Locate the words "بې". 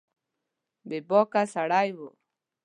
0.87-0.97